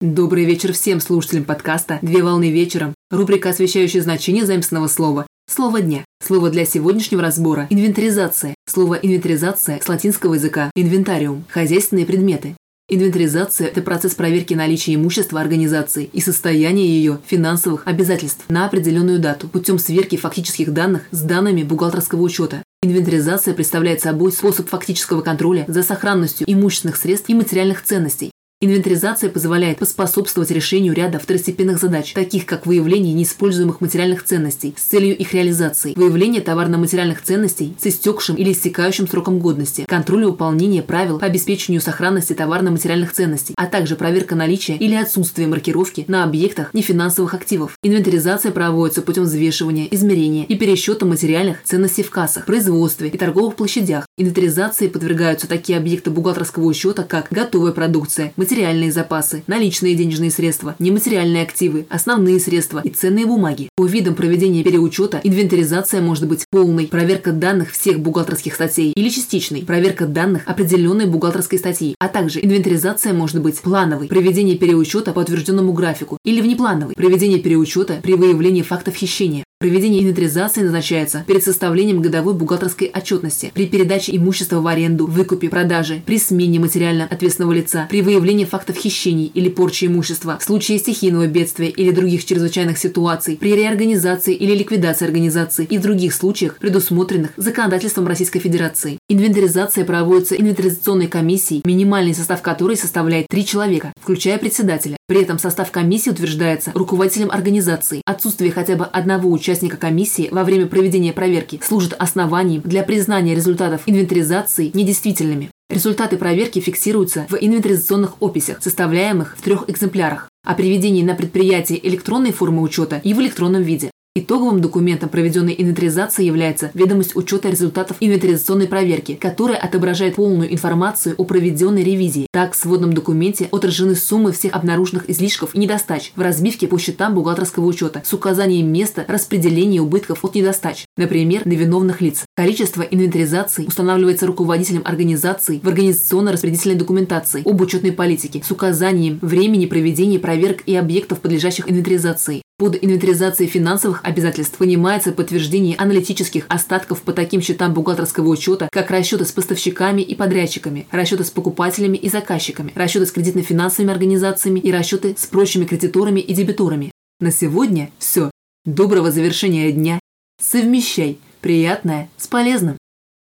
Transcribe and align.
Добрый 0.00 0.44
вечер 0.44 0.72
всем 0.74 1.00
слушателям 1.00 1.42
подкаста 1.42 1.98
«Две 2.02 2.22
волны 2.22 2.52
вечером». 2.52 2.94
Рубрика, 3.10 3.50
освещающая 3.50 4.00
значение 4.00 4.46
заимственного 4.46 4.86
слова. 4.86 5.26
Слово 5.50 5.80
дня. 5.80 6.04
Слово 6.24 6.50
для 6.50 6.64
сегодняшнего 6.64 7.20
разбора– 7.20 7.66
инвентаризация. 7.70 8.54
Слово 8.68 8.94
инвентаризация 8.94 9.80
с 9.82 9.88
латинского 9.88 10.34
языка– 10.34 10.70
инвентариум– 10.76 11.44
хозяйственные 11.48 12.06
предметы. 12.06 12.54
Инвентаризация– 12.88 13.66
это 13.68 13.82
процесс 13.82 14.14
проверки 14.14 14.54
наличия 14.54 14.94
имущества 14.94 15.40
организации 15.40 16.08
и 16.12 16.20
состояния 16.20 16.86
ее 16.86 17.18
финансовых 17.26 17.84
обязательств 17.84 18.44
на 18.48 18.66
определенную 18.66 19.18
дату 19.18 19.48
путем 19.48 19.80
сверки 19.80 20.14
фактических 20.14 20.72
данных 20.72 21.08
с 21.10 21.22
данными 21.22 21.64
бухгалтерского 21.64 22.22
учета. 22.22 22.62
Инвентаризация 22.84 23.52
представляет 23.52 24.00
собой 24.00 24.30
способ 24.30 24.68
фактического 24.68 25.22
контроля 25.22 25.64
за 25.66 25.82
сохранностью 25.82 26.48
имущественных 26.48 26.94
средств 26.94 27.28
и 27.28 27.34
материальных 27.34 27.82
ценностей, 27.82 28.30
Инвентаризация 28.60 29.30
позволяет 29.30 29.78
поспособствовать 29.78 30.50
решению 30.50 30.92
ряда 30.92 31.20
второстепенных 31.20 31.78
задач, 31.78 32.12
таких 32.12 32.44
как 32.44 32.66
выявление 32.66 33.14
неиспользуемых 33.14 33.80
материальных 33.80 34.24
ценностей 34.24 34.74
с 34.76 34.82
целью 34.82 35.16
их 35.16 35.32
реализации, 35.32 35.92
выявление 35.94 36.40
товарно-материальных 36.40 37.22
ценностей 37.22 37.76
с 37.80 37.86
истекшим 37.86 38.34
или 38.34 38.50
истекающим 38.50 39.06
сроком 39.06 39.38
годности, 39.38 39.84
контроль 39.86 40.24
выполнения 40.24 40.82
правил 40.82 41.20
по 41.20 41.26
обеспечению 41.26 41.80
сохранности 41.80 42.32
товарно-материальных 42.32 43.12
ценностей, 43.12 43.54
а 43.56 43.66
также 43.66 43.94
проверка 43.94 44.34
наличия 44.34 44.74
или 44.74 44.96
отсутствия 44.96 45.46
маркировки 45.46 46.04
на 46.08 46.24
объектах 46.24 46.74
нефинансовых 46.74 47.34
активов. 47.34 47.76
Инвентаризация 47.84 48.50
проводится 48.50 49.02
путем 49.02 49.22
взвешивания, 49.22 49.86
измерения 49.92 50.44
и 50.44 50.56
пересчета 50.56 51.06
материальных 51.06 51.62
ценностей 51.62 52.02
в 52.02 52.10
кассах, 52.10 52.44
производстве 52.46 53.08
и 53.08 53.16
торговых 53.16 53.54
площадях. 53.54 54.04
Инвентаризации 54.16 54.88
подвергаются 54.88 55.46
такие 55.46 55.78
объекты 55.78 56.10
бухгалтерского 56.10 56.64
учета, 56.64 57.04
как 57.04 57.28
готовая 57.30 57.70
продукция, 57.70 58.32
материальные 58.48 58.90
запасы, 58.90 59.42
наличные 59.46 59.94
денежные 59.94 60.30
средства, 60.30 60.74
нематериальные 60.78 61.42
активы, 61.42 61.84
основные 61.90 62.40
средства 62.40 62.80
и 62.82 62.88
ценные 62.88 63.26
бумаги. 63.26 63.68
По 63.76 63.84
видам 63.84 64.14
проведения 64.14 64.64
переучета 64.64 65.20
инвентаризация 65.22 66.00
может 66.00 66.26
быть 66.26 66.46
полной, 66.50 66.86
проверка 66.86 67.32
данных 67.32 67.72
всех 67.72 68.00
бухгалтерских 68.00 68.54
статей 68.54 68.92
или 68.92 69.10
частичной, 69.10 69.66
проверка 69.66 70.06
данных 70.06 70.44
определенной 70.46 71.04
бухгалтерской 71.04 71.58
статьи, 71.58 71.94
а 71.98 72.08
также 72.08 72.42
инвентаризация 72.42 73.12
может 73.12 73.42
быть 73.42 73.60
плановой, 73.60 74.08
проведение 74.08 74.56
переучета 74.56 75.12
по 75.12 75.18
утвержденному 75.18 75.74
графику 75.74 76.16
или 76.24 76.40
внеплановой, 76.40 76.94
проведение 76.94 77.40
переучета 77.40 78.00
при 78.02 78.14
выявлении 78.14 78.62
фактов 78.62 78.94
хищения. 78.94 79.44
Проведение 79.60 80.02
инвентаризации 80.02 80.62
назначается 80.62 81.24
перед 81.26 81.42
составлением 81.42 82.00
годовой 82.00 82.34
бухгалтерской 82.34 82.86
отчетности, 82.94 83.50
при 83.52 83.66
передаче 83.66 84.16
имущества 84.16 84.60
в 84.60 84.66
аренду, 84.68 85.06
выкупе, 85.06 85.48
продаже, 85.48 86.00
при 86.06 86.20
смене 86.20 86.60
материально 86.60 87.08
ответственного 87.10 87.54
лица, 87.54 87.88
при 87.90 88.02
выявлении 88.02 88.44
фактов 88.44 88.76
хищений 88.76 89.32
или 89.34 89.48
порчи 89.48 89.86
имущества, 89.86 90.38
в 90.38 90.44
случае 90.44 90.78
стихийного 90.78 91.26
бедствия 91.26 91.70
или 91.70 91.90
других 91.90 92.24
чрезвычайных 92.24 92.78
ситуаций, 92.78 93.36
при 93.36 93.56
реорганизации 93.56 94.32
или 94.32 94.54
ликвидации 94.54 95.06
организации 95.06 95.66
и 95.68 95.78
в 95.78 95.82
других 95.82 96.14
случаях, 96.14 96.58
предусмотренных 96.58 97.32
законодательством 97.36 98.06
Российской 98.06 98.38
Федерации. 98.38 98.98
Инвентаризация 99.08 99.84
проводится 99.84 100.36
инвентаризационной 100.36 101.08
комиссией, 101.08 101.62
минимальный 101.64 102.14
состав 102.14 102.42
которой 102.42 102.76
составляет 102.76 103.26
три 103.28 103.44
человека, 103.44 103.92
включая 104.00 104.38
председателя. 104.38 104.97
При 105.08 105.22
этом 105.22 105.38
состав 105.38 105.72
комиссии 105.72 106.10
утверждается 106.10 106.70
руководителем 106.74 107.30
организации. 107.30 108.02
Отсутствие 108.04 108.52
хотя 108.52 108.76
бы 108.76 108.84
одного 108.84 109.32
участника 109.32 109.78
комиссии 109.78 110.28
во 110.30 110.44
время 110.44 110.66
проведения 110.66 111.14
проверки 111.14 111.58
служит 111.64 111.94
основанием 111.98 112.60
для 112.60 112.82
признания 112.82 113.34
результатов 113.34 113.80
инвентаризации 113.86 114.70
недействительными. 114.74 115.50
Результаты 115.70 116.18
проверки 116.18 116.60
фиксируются 116.60 117.26
в 117.30 117.36
инвентаризационных 117.40 118.20
описях, 118.20 118.62
составляемых 118.62 119.34
в 119.38 119.40
трех 119.40 119.64
экземплярах, 119.70 120.28
о 120.44 120.54
приведении 120.54 121.02
на 121.02 121.14
предприятие 121.14 121.86
электронной 121.88 122.32
формы 122.32 122.60
учета 122.60 123.00
и 123.02 123.14
в 123.14 123.20
электронном 123.20 123.62
виде. 123.62 123.90
Итоговым 124.20 124.60
документом 124.60 125.10
проведенной 125.10 125.54
инвентаризации 125.56 126.24
является 126.24 126.72
ведомость 126.74 127.14
учета 127.14 127.50
результатов 127.50 127.98
инвентаризационной 128.00 128.66
проверки, 128.66 129.14
которая 129.14 129.56
отображает 129.56 130.16
полную 130.16 130.52
информацию 130.52 131.14
о 131.16 131.22
проведенной 131.22 131.84
ревизии. 131.84 132.26
Так, 132.32 132.54
в 132.54 132.56
сводном 132.56 132.94
документе 132.94 133.48
отражены 133.52 133.94
суммы 133.94 134.32
всех 134.32 134.54
обнаруженных 134.54 135.08
излишков 135.08 135.54
и 135.54 135.58
недостач 135.60 136.10
в 136.16 136.20
разбивке 136.20 136.66
по 136.66 136.78
счетам 136.78 137.14
бухгалтерского 137.14 137.64
учета 137.66 138.02
с 138.04 138.12
указанием 138.12 138.66
места 138.72 139.04
распределения 139.06 139.80
убытков 139.80 140.24
от 140.24 140.34
недостач, 140.34 140.84
например, 140.96 141.46
на 141.46 141.52
виновных 141.52 142.00
лиц. 142.00 142.24
Количество 142.34 142.82
инвентаризаций 142.82 143.66
устанавливается 143.68 144.26
руководителем 144.26 144.82
организации 144.84 145.60
в 145.62 145.68
организационно-распределительной 145.68 146.74
документации 146.74 147.48
об 147.48 147.60
учетной 147.60 147.92
политике 147.92 148.42
с 148.44 148.50
указанием 148.50 149.20
времени 149.22 149.66
проведения 149.66 150.18
проверок 150.18 150.62
и 150.66 150.74
объектов, 150.74 151.20
подлежащих 151.20 151.70
инвентаризации. 151.70 152.42
Под 152.58 152.76
инвентаризацией 152.82 153.48
финансовых 153.48 154.00
обязательств 154.02 154.58
понимается 154.58 155.12
подтверждение 155.12 155.76
аналитических 155.76 156.44
остатков 156.48 157.02
по 157.02 157.12
таким 157.12 157.40
счетам 157.40 157.72
бухгалтерского 157.72 158.26
учета, 158.26 158.68
как 158.72 158.90
расчеты 158.90 159.26
с 159.26 159.30
поставщиками 159.30 160.02
и 160.02 160.16
подрядчиками, 160.16 160.88
расчеты 160.90 161.22
с 161.22 161.30
покупателями 161.30 161.96
и 161.96 162.08
заказчиками, 162.08 162.72
расчеты 162.74 163.06
с 163.06 163.12
кредитно-финансовыми 163.12 163.92
организациями 163.92 164.58
и 164.58 164.72
расчеты 164.72 165.14
с 165.16 165.26
прочими 165.26 165.66
кредиторами 165.66 166.18
и 166.18 166.34
дебиторами. 166.34 166.90
На 167.20 167.30
сегодня 167.30 167.92
все. 168.00 168.28
Доброго 168.64 169.12
завершения 169.12 169.70
дня. 169.70 170.00
Совмещай 170.42 171.20
приятное 171.40 172.10
с 172.16 172.26
полезным. 172.26 172.76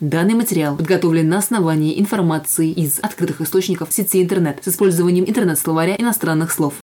Данный 0.00 0.34
материал 0.34 0.76
подготовлен 0.76 1.30
на 1.30 1.38
основании 1.38 1.98
информации 1.98 2.70
из 2.70 2.98
открытых 3.00 3.40
источников 3.40 3.90
сети 3.90 4.22
интернет 4.22 4.58
с 4.62 4.68
использованием 4.68 5.24
интернет-словаря 5.24 5.96
иностранных 5.96 6.52
слов. 6.52 6.83